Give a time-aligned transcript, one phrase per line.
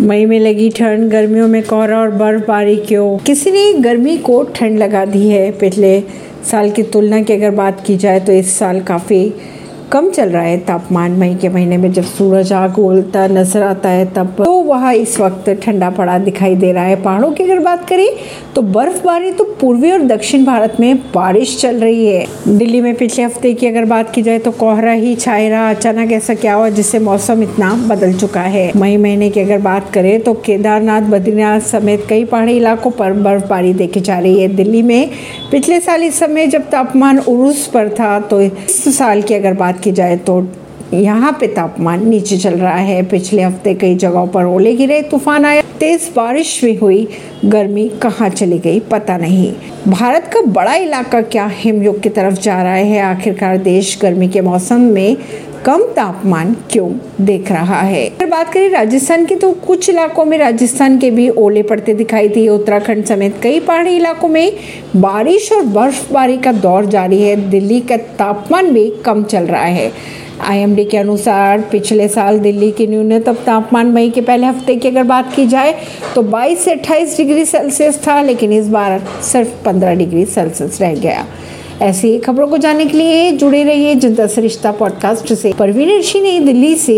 [0.00, 3.18] मई में लगी ठंड, गर्मियों में कोहरा और बर्फबारी क्यों?
[3.18, 6.00] किसी ने गर्मी को ठंड लगा दी है पिछले
[6.50, 9.32] साल की तुलना की अगर बात की जाए तो इस साल काफ़ी
[9.92, 13.88] कम चल रहा है तापमान मई के महीने में। जब सूरज आग उगलता नज़र आता
[13.88, 17.58] है तब तो वह इस वक्त ठंडा पड़ा दिखाई दे रहा है। पहाड़ों की अगर
[17.58, 18.08] बात करें
[18.54, 23.24] तो बर्फबारी तो पूर्वी और दक्षिण भारत में बारिश चल रही है। दिल्ली में पिछले
[23.24, 26.68] हफ़्ते की अगर बात की जाए तो कोहरा ही छाए रहा। अचानक ऐसा क्या हुआ
[26.70, 28.70] जिससे मौसम इतना बदल चुका है?
[28.76, 33.72] मई महीने की अगर बात करें तो केदारनाथ, बद्रीनाथ समेत कई पहाड़ी इलाकों पर बर्फबारी
[33.74, 35.10] देखी जा रही है। दिल्ली में
[35.50, 39.77] पिछले साल इस समय जब तापमान उर्स पर था तो इस साल की अगर बात
[39.78, 40.40] की जाए तो
[40.94, 45.44] यहाँ पे तापमान नीचे चल रहा है। पिछले हफ़्ते कई जगहों पर ओले गिरे, तूफ़ान
[45.44, 47.06] आया। तेज बारिश भी हुई।
[47.44, 49.52] गर्मी कहाँ चली गई पता नहीं।
[49.88, 53.00] भारत का बड़ा इलाका क्या हिमयुग की तरफ़ जा रहा है?
[53.00, 55.16] आखिरकार देश गर्मी के मौसम में
[55.64, 58.04] कम तापमान क्यों देख रहा है?
[58.06, 62.28] अगर बात करें राजस्थान की तो कुछ इलाकों में राजस्थान के भी ओले पड़ते दिखाई
[62.28, 64.52] दिए। उत्तराखंड समेत कई पहाड़ी इलाकों में
[64.96, 69.90] बारिश और बर्फबारी का दौर जारी है। दिल्ली का तापमान भी कम चल रहा है।
[70.40, 75.02] आईएमडी के अनुसार पिछले साल दिल्ली के न्यूनतम तापमान मई के पहले हफ़्ते की अगर
[75.02, 75.74] बात की जाए
[76.14, 80.94] तो 22 से 28 डिग्री सेल्सियस था, लेकिन इस बार सिर्फ़ 15 डिग्री सेल्सियस रह
[80.94, 81.26] गया।
[81.82, 86.40] ऐसी खबरों को जानने के लिए जुड़े रहिए जनता सरिश्ता पॉडकास्ट से। परवीन ऋषि ने
[86.40, 86.96] दिल्ली से